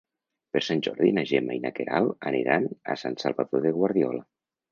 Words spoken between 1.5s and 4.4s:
i na Queralt aniran a Sant Salvador de Guardiola.